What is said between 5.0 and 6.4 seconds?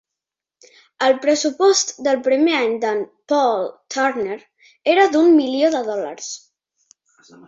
d"un milió de dòlars.